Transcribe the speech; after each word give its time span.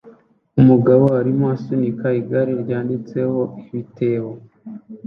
Umugabo 0.61 1.05
arimo 1.19 1.45
asunika 1.55 2.05
igare 2.19 2.51
ryanditseho 2.63 3.41
ibitebo 3.67 4.31